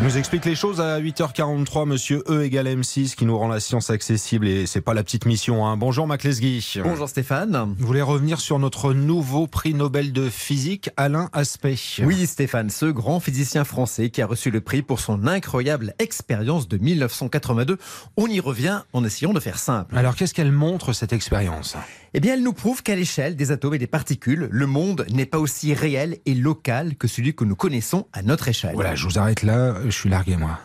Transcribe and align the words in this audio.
Il 0.00 0.04
nous 0.04 0.16
explique 0.16 0.44
les 0.44 0.54
choses 0.54 0.80
à 0.80 1.00
8h43, 1.00 1.84
monsieur 1.84 2.22
E 2.28 2.44
égale 2.44 2.68
M6, 2.68 3.16
qui 3.16 3.26
nous 3.26 3.36
rend 3.36 3.48
la 3.48 3.58
science 3.58 3.90
accessible 3.90 4.46
et 4.46 4.64
c'est 4.64 4.80
pas 4.80 4.94
la 4.94 5.02
petite 5.02 5.26
mission. 5.26 5.66
Hein. 5.66 5.76
Bonjour 5.76 6.06
Mac 6.06 6.22
Lesguy. 6.22 6.74
Bonjour 6.84 7.08
Stéphane. 7.08 7.74
Vous 7.76 7.86
voulez 7.86 8.00
revenir 8.00 8.38
sur 8.38 8.60
notre 8.60 8.92
nouveau 8.92 9.48
prix 9.48 9.74
Nobel 9.74 10.12
de 10.12 10.30
physique, 10.30 10.90
Alain 10.96 11.28
Aspect? 11.32 11.74
Oui 12.04 12.28
Stéphane, 12.28 12.70
ce 12.70 12.86
grand 12.86 13.18
physicien 13.18 13.64
français 13.64 14.10
qui 14.10 14.22
a 14.22 14.26
reçu 14.26 14.52
le 14.52 14.60
prix 14.60 14.82
pour 14.82 15.00
son 15.00 15.26
incroyable 15.26 15.94
expérience 15.98 16.68
de 16.68 16.78
1982. 16.78 17.76
On 18.16 18.28
y 18.28 18.38
revient 18.38 18.82
en 18.92 19.04
essayant 19.04 19.32
de 19.32 19.40
faire 19.40 19.58
simple. 19.58 19.98
Alors 19.98 20.14
qu'est-ce 20.14 20.32
qu'elle 20.32 20.52
montre 20.52 20.92
cette 20.92 21.12
expérience? 21.12 21.76
Eh 22.14 22.20
bien, 22.20 22.34
elle 22.34 22.42
nous 22.42 22.54
prouve 22.54 22.82
qu'à 22.82 22.94
l'échelle 22.94 23.36
des 23.36 23.50
atomes 23.50 23.74
et 23.74 23.78
des 23.78 23.86
particules, 23.86 24.48
le 24.50 24.66
monde 24.66 25.04
n'est 25.12 25.26
pas 25.26 25.38
aussi 25.38 25.74
réel 25.74 26.18
et 26.24 26.34
local 26.34 26.96
que 26.96 27.06
celui 27.06 27.34
que 27.34 27.44
nous 27.44 27.56
connaissons 27.56 28.06
à 28.14 28.22
notre 28.22 28.48
échelle. 28.48 28.74
Voilà, 28.74 28.94
je 28.94 29.04
vous 29.04 29.18
arrête 29.18 29.42
là, 29.42 29.74
je 29.90 29.98
suis 29.98 30.10
largué 30.10 30.36
moi. 30.36 30.58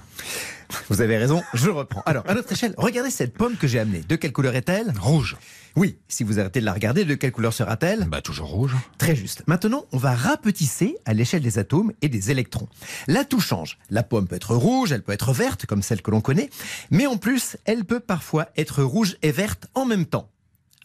Vous 0.90 1.02
avez 1.02 1.18
raison, 1.18 1.44
je 1.54 1.70
reprends. 1.70 2.02
Alors, 2.06 2.24
à 2.28 2.34
notre 2.34 2.52
échelle, 2.52 2.74
regardez 2.78 3.12
cette 3.12 3.34
pomme 3.34 3.58
que 3.58 3.68
j'ai 3.68 3.80
amenée. 3.80 4.02
De 4.08 4.16
quelle 4.16 4.32
couleur 4.32 4.56
est-elle? 4.56 4.92
Rouge. 5.00 5.38
Oui, 5.76 5.98
si 6.08 6.24
vous 6.24 6.40
arrêtez 6.40 6.60
de 6.60 6.66
la 6.66 6.74
regarder, 6.74 7.06
de 7.06 7.16
quelle 7.16 7.32
couleur 7.32 7.54
sera-t-elle? 7.54 8.06
Bah 8.06 8.22
toujours 8.22 8.48
rouge. 8.48 8.76
Très 8.98 9.16
juste. 9.16 9.44
Maintenant, 9.48 9.86
on 9.92 9.98
va 9.98 10.14
rapetisser 10.14 10.98
à 11.06 11.14
l'échelle 11.14 11.42
des 11.42 11.58
atomes 11.58 11.92
et 12.02 12.10
des 12.10 12.32
électrons. 12.32 12.68
Là, 13.08 13.26
tout 13.26 13.40
change. 13.40 13.78
La 13.90 14.04
pomme 14.04 14.28
peut 14.28 14.36
être 14.36 14.56
rouge, 14.56 14.92
elle 14.92 15.02
peut 15.02 15.14
être 15.14 15.34
verte, 15.34 15.66
comme 15.66 15.82
celle 15.82 16.02
que 16.02 16.12
l'on 16.12 16.22
connaît, 16.22 16.50
mais 16.92 17.08
en 17.08 17.18
plus, 17.18 17.58
elle 17.66 17.86
peut 17.86 18.00
parfois 18.00 18.50
être 18.56 18.84
rouge 18.84 19.18
et 19.22 19.32
verte 19.32 19.68
en 19.74 19.86
même 19.86 20.06
temps. 20.06 20.30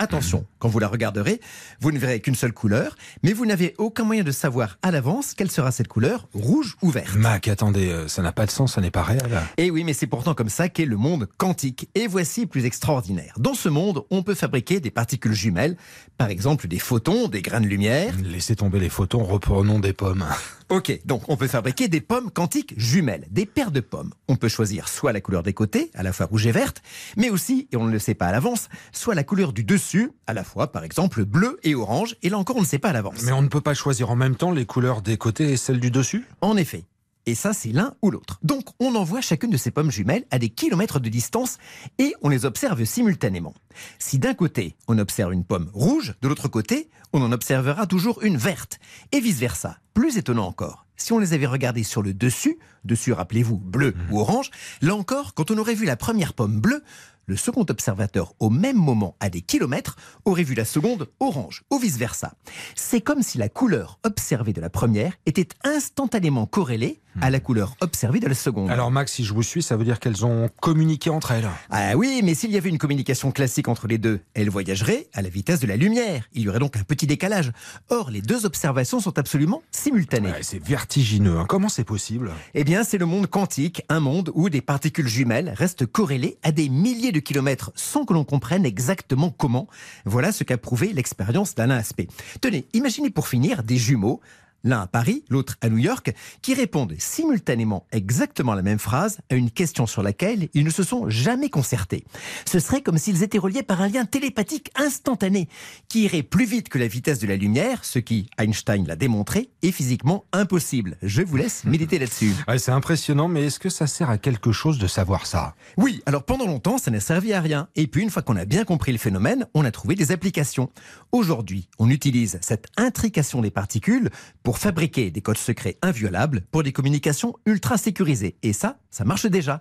Attention, 0.00 0.46
quand 0.60 0.68
vous 0.68 0.78
la 0.78 0.86
regarderez, 0.86 1.40
vous 1.80 1.90
ne 1.90 1.98
verrez 1.98 2.20
qu'une 2.20 2.36
seule 2.36 2.52
couleur, 2.52 2.94
mais 3.24 3.32
vous 3.32 3.46
n'avez 3.46 3.74
aucun 3.78 4.04
moyen 4.04 4.22
de 4.22 4.30
savoir 4.30 4.78
à 4.82 4.92
l'avance 4.92 5.34
quelle 5.34 5.50
sera 5.50 5.72
cette 5.72 5.88
couleur, 5.88 6.28
rouge 6.34 6.76
ou 6.82 6.90
verte. 6.90 7.16
Mac, 7.16 7.48
attendez, 7.48 7.88
euh, 7.88 8.06
ça 8.06 8.22
n'a 8.22 8.30
pas 8.30 8.46
de 8.46 8.50
sens, 8.52 8.74
ça 8.74 8.80
n'est 8.80 8.92
pas 8.92 9.02
réel. 9.02 9.20
Et 9.56 9.66
Eh 9.66 9.70
oui, 9.72 9.82
mais 9.82 9.94
c'est 9.94 10.06
pourtant 10.06 10.34
comme 10.34 10.50
ça 10.50 10.68
qu'est 10.68 10.84
le 10.84 10.96
monde 10.96 11.28
quantique. 11.36 11.88
Et 11.96 12.06
voici 12.06 12.46
plus 12.46 12.64
extraordinaire. 12.64 13.34
Dans 13.38 13.54
ce 13.54 13.68
monde, 13.68 14.04
on 14.10 14.22
peut 14.22 14.36
fabriquer 14.36 14.78
des 14.78 14.92
particules 14.92 15.32
jumelles, 15.34 15.76
par 16.16 16.28
exemple 16.28 16.68
des 16.68 16.78
photons, 16.78 17.26
des 17.26 17.42
grains 17.42 17.60
de 17.60 17.66
lumière. 17.66 18.14
Laissez 18.22 18.54
tomber 18.54 18.78
les 18.78 18.90
photons, 18.90 19.24
reprenons 19.24 19.80
des 19.80 19.92
pommes. 19.92 20.24
Ok, 20.70 21.00
donc 21.06 21.22
on 21.28 21.38
peut 21.38 21.46
fabriquer 21.46 21.88
des 21.88 22.02
pommes 22.02 22.30
quantiques 22.30 22.74
jumelles, 22.76 23.26
des 23.30 23.46
paires 23.46 23.70
de 23.70 23.80
pommes. 23.80 24.12
On 24.28 24.36
peut 24.36 24.48
choisir 24.48 24.86
soit 24.86 25.14
la 25.14 25.22
couleur 25.22 25.42
des 25.42 25.54
côtés, 25.54 25.90
à 25.94 26.02
la 26.02 26.12
fois 26.12 26.26
rouge 26.26 26.46
et 26.46 26.52
verte, 26.52 26.82
mais 27.16 27.30
aussi, 27.30 27.68
et 27.72 27.76
on 27.78 27.84
ne 27.84 27.90
le 27.90 27.98
sait 27.98 28.12
pas 28.12 28.26
à 28.26 28.32
l'avance, 28.32 28.68
soit 28.92 29.14
la 29.14 29.24
couleur 29.24 29.54
du 29.54 29.64
dessus, 29.64 30.10
à 30.26 30.34
la 30.34 30.44
fois 30.44 30.70
par 30.70 30.84
exemple 30.84 31.24
bleu 31.24 31.58
et 31.62 31.74
orange, 31.74 32.16
et 32.22 32.28
là 32.28 32.36
encore 32.36 32.56
on 32.56 32.60
ne 32.60 32.66
sait 32.66 32.78
pas 32.78 32.90
à 32.90 32.92
l'avance. 32.92 33.22
Mais 33.22 33.32
on 33.32 33.40
ne 33.40 33.48
peut 33.48 33.62
pas 33.62 33.72
choisir 33.72 34.10
en 34.10 34.16
même 34.16 34.36
temps 34.36 34.50
les 34.50 34.66
couleurs 34.66 35.00
des 35.00 35.16
côtés 35.16 35.52
et 35.52 35.56
celles 35.56 35.80
du 35.80 35.90
dessus? 35.90 36.26
En 36.42 36.58
effet. 36.58 36.84
Et 37.28 37.34
ça, 37.34 37.52
c'est 37.52 37.72
l'un 37.72 37.92
ou 38.00 38.10
l'autre. 38.10 38.38
Donc, 38.42 38.64
on 38.80 38.94
envoie 38.94 39.20
chacune 39.20 39.50
de 39.50 39.58
ces 39.58 39.70
pommes 39.70 39.90
jumelles 39.90 40.24
à 40.30 40.38
des 40.38 40.48
kilomètres 40.48 40.98
de 40.98 41.10
distance 41.10 41.58
et 41.98 42.14
on 42.22 42.30
les 42.30 42.46
observe 42.46 42.82
simultanément. 42.86 43.52
Si 43.98 44.18
d'un 44.18 44.32
côté, 44.32 44.76
on 44.88 44.96
observe 44.96 45.34
une 45.34 45.44
pomme 45.44 45.68
rouge, 45.74 46.14
de 46.22 46.28
l'autre 46.28 46.48
côté, 46.48 46.88
on 47.12 47.20
en 47.20 47.30
observera 47.30 47.86
toujours 47.86 48.22
une 48.22 48.38
verte. 48.38 48.80
Et 49.12 49.20
vice-versa. 49.20 49.76
Plus 49.92 50.16
étonnant 50.16 50.46
encore, 50.46 50.86
si 50.96 51.12
on 51.12 51.18
les 51.18 51.34
avait 51.34 51.44
regardées 51.44 51.84
sur 51.84 52.00
le 52.00 52.14
dessus, 52.14 52.58
dessus, 52.86 53.12
rappelez-vous, 53.12 53.58
bleu 53.58 53.94
ou 54.10 54.20
orange, 54.20 54.50
là 54.80 54.96
encore, 54.96 55.34
quand 55.34 55.50
on 55.50 55.58
aurait 55.58 55.74
vu 55.74 55.84
la 55.84 55.96
première 55.96 56.32
pomme 56.32 56.58
bleue, 56.58 56.82
le 57.28 57.36
second 57.36 57.64
observateur, 57.68 58.32
au 58.40 58.48
même 58.50 58.78
moment, 58.78 59.14
à 59.20 59.28
des 59.28 59.42
kilomètres, 59.42 59.96
aurait 60.24 60.42
vu 60.42 60.54
la 60.54 60.64
seconde 60.64 61.08
orange, 61.20 61.62
ou 61.70 61.78
vice-versa. 61.78 62.32
C'est 62.74 63.02
comme 63.02 63.22
si 63.22 63.36
la 63.38 63.50
couleur 63.50 63.98
observée 64.02 64.54
de 64.54 64.60
la 64.62 64.70
première 64.70 65.12
était 65.26 65.48
instantanément 65.62 66.46
corrélée 66.46 67.00
à 67.20 67.30
la 67.30 67.40
couleur 67.40 67.74
observée 67.80 68.20
de 68.20 68.28
la 68.28 68.34
seconde. 68.34 68.70
Alors 68.70 68.92
Max, 68.92 69.12
si 69.12 69.24
je 69.24 69.34
vous 69.34 69.42
suis, 69.42 69.60
ça 69.60 69.76
veut 69.76 69.84
dire 69.84 69.98
qu'elles 69.98 70.24
ont 70.24 70.48
communiqué 70.60 71.10
entre 71.10 71.32
elles. 71.32 71.48
Ah 71.68 71.96
oui, 71.96 72.20
mais 72.22 72.34
s'il 72.34 72.52
y 72.52 72.56
avait 72.56 72.68
une 72.68 72.78
communication 72.78 73.32
classique 73.32 73.66
entre 73.66 73.88
les 73.88 73.98
deux, 73.98 74.20
elles 74.34 74.48
voyageraient 74.50 75.08
à 75.14 75.22
la 75.22 75.28
vitesse 75.28 75.58
de 75.58 75.66
la 75.66 75.76
lumière. 75.76 76.28
Il 76.32 76.42
y 76.42 76.48
aurait 76.48 76.60
donc 76.60 76.76
un 76.76 76.84
petit 76.84 77.08
décalage. 77.08 77.50
Or, 77.90 78.10
les 78.12 78.22
deux 78.22 78.46
observations 78.46 79.00
sont 79.00 79.18
absolument 79.18 79.62
simultanées. 79.72 80.30
Ouais, 80.30 80.42
c'est 80.42 80.62
vertigineux. 80.64 81.38
hein. 81.38 81.46
Comment 81.48 81.68
c'est 81.68 81.82
possible? 81.82 82.30
Eh 82.54 82.62
bien, 82.62 82.84
c'est 82.84 82.98
le 82.98 83.06
monde 83.06 83.26
quantique, 83.26 83.82
un 83.88 83.98
monde 84.00 84.30
où 84.34 84.48
des 84.48 84.60
particules 84.60 85.08
jumelles 85.08 85.52
restent 85.56 85.86
corrélées 85.86 86.38
à 86.44 86.52
des 86.52 86.68
milliers 86.68 87.10
de 87.10 87.17
kilomètres 87.20 87.72
sans 87.74 88.04
que 88.04 88.12
l'on 88.12 88.24
comprenne 88.24 88.64
exactement 88.66 89.30
comment. 89.30 89.66
Voilà 90.04 90.32
ce 90.32 90.44
qu'a 90.44 90.58
prouvé 90.58 90.92
l'expérience 90.92 91.54
d'Alain 91.54 91.76
Aspect. 91.76 92.08
Tenez, 92.40 92.66
imaginez 92.72 93.10
pour 93.10 93.28
finir 93.28 93.62
des 93.62 93.76
jumeaux, 93.76 94.20
l'un 94.64 94.80
à 94.80 94.86
Paris, 94.86 95.24
l'autre 95.28 95.56
à 95.60 95.68
New 95.68 95.78
York, 95.78 96.12
qui 96.42 96.54
répondent 96.54 96.94
simultanément 96.98 97.86
exactement 97.92 98.54
la 98.54 98.62
même 98.62 98.78
phrase 98.78 99.18
à 99.30 99.34
une 99.34 99.50
question 99.50 99.86
sur 99.86 100.02
laquelle 100.02 100.48
ils 100.54 100.64
ne 100.64 100.70
se 100.70 100.82
sont 100.82 101.08
jamais 101.08 101.50
concertés. 101.50 102.04
Ce 102.44 102.58
serait 102.58 102.82
comme 102.82 102.98
s'ils 102.98 103.22
étaient 103.22 103.38
reliés 103.38 103.62
par 103.62 103.80
un 103.82 103.88
lien 103.88 104.04
télépathique 104.04 104.70
instantané, 104.74 105.48
qui 105.88 106.02
irait 106.02 106.22
plus 106.22 106.46
vite 106.46 106.68
que 106.68 106.78
la 106.78 106.88
vitesse 106.88 107.18
de 107.18 107.26
la 107.26 107.36
lumière, 107.36 107.84
ce 107.84 107.98
qui, 107.98 108.28
Einstein 108.38 108.86
l'a 108.86 108.96
démontré, 108.96 109.50
est 109.62 109.72
physiquement 109.72 110.24
impossible. 110.32 110.96
Je 111.02 111.22
vous 111.22 111.36
laisse 111.36 111.64
méditer 111.64 111.98
là-dessus. 111.98 112.32
Ouais, 112.46 112.58
C'est 112.58 112.72
impressionnant, 112.72 113.28
mais 113.28 113.46
est-ce 113.46 113.58
que 113.58 113.68
ça 113.68 113.86
sert 113.86 114.10
à 114.10 114.18
quelque 114.18 114.52
chose 114.52 114.78
de 114.78 114.86
savoir 114.86 115.26
ça? 115.26 115.54
Oui, 115.76 116.02
alors 116.06 116.24
pendant 116.24 116.46
longtemps, 116.46 116.78
ça 116.78 116.90
n'a 116.90 117.00
servi 117.00 117.32
à 117.32 117.40
rien. 117.40 117.68
Et 117.76 117.86
puis, 117.86 118.02
une 118.02 118.10
fois 118.10 118.22
qu'on 118.22 118.36
a 118.36 118.44
bien 118.44 118.64
compris 118.64 118.92
le 118.92 118.98
phénomène, 118.98 119.46
on 119.54 119.64
a 119.64 119.70
trouvé 119.70 119.94
des 119.94 120.12
applications. 120.12 120.70
Aujourd'hui, 121.12 121.68
on 121.78 121.90
utilise 121.90 122.38
cette 122.42 122.66
intrication 122.76 123.40
des 123.40 123.50
particules 123.50 124.10
pour 124.42 124.47
fabriquer 124.56 125.10
des 125.10 125.20
codes 125.20 125.36
secrets 125.36 125.76
inviolables 125.82 126.40
pour 126.50 126.62
des 126.62 126.72
communications 126.72 127.34
ultra 127.44 127.76
sécurisées. 127.76 128.36
Et 128.42 128.54
ça, 128.54 128.78
ça 128.90 129.04
marche 129.04 129.26
déjà. 129.26 129.60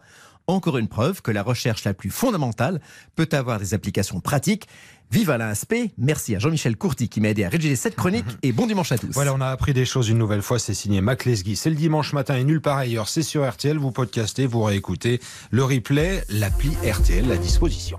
Encore 0.49 0.77
une 0.77 0.87
preuve 0.87 1.21
que 1.21 1.31
la 1.31 1.43
recherche 1.43 1.83
la 1.83 1.93
plus 1.93 2.09
fondamentale 2.09 2.79
peut 3.17 3.27
avoir 3.33 3.59
des 3.59 3.73
applications 3.73 4.21
pratiques. 4.21 4.65
Vive 5.11 5.29
Alain 5.29 5.49
Aspect, 5.49 5.91
merci 5.97 6.37
à 6.37 6.39
Jean-Michel 6.39 6.77
Courty 6.77 7.09
qui 7.09 7.19
m'a 7.19 7.29
aidé 7.29 7.43
à 7.43 7.49
rédiger 7.49 7.75
cette 7.75 7.95
chronique 7.95 8.25
et 8.43 8.53
bon 8.53 8.65
dimanche 8.65 8.93
à 8.93 8.97
tous. 8.97 9.11
Voilà, 9.11 9.33
on 9.33 9.41
a 9.41 9.47
appris 9.47 9.73
des 9.73 9.85
choses 9.85 10.07
une 10.07 10.17
nouvelle 10.17 10.41
fois. 10.41 10.57
C'est 10.57 10.73
signé 10.73 11.01
Mac 11.01 11.25
Lesguy. 11.25 11.57
C'est 11.57 11.69
le 11.69 11.75
dimanche 11.75 12.13
matin 12.13 12.37
et 12.37 12.45
nulle 12.45 12.61
part 12.61 12.77
ailleurs. 12.77 13.09
C'est 13.09 13.23
sur 13.23 13.45
RTL. 13.45 13.77
Vous 13.77 13.91
podcastez, 13.91 14.45
vous 14.45 14.63
réécoutez 14.63 15.19
le 15.51 15.65
replay, 15.65 16.23
l'appli 16.29 16.71
RTL 16.89 17.29
à 17.29 17.37
disposition. 17.37 17.97